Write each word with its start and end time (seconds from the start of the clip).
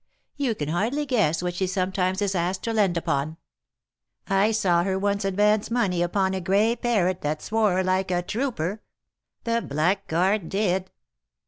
You 0.35 0.55
can 0.55 0.69
hardly 0.69 1.05
guess 1.05 1.43
what 1.43 1.53
she 1.53 1.67
sometimes 1.67 2.23
is 2.23 2.33
asked 2.33 2.63
to 2.63 2.73
lend 2.73 2.97
upon. 2.97 3.37
I 4.27 4.49
saw 4.49 4.83
her 4.83 4.97
once 4.97 5.23
advance 5.23 5.69
money 5.69 6.01
upon 6.01 6.33
a 6.33 6.41
gray 6.41 6.75
parrot 6.75 7.21
that 7.21 7.43
swore 7.43 7.83
like 7.83 8.09
a 8.09 8.23
trooper, 8.23 8.81
the 9.43 9.61
blackguard 9.61 10.49
did." 10.49 10.89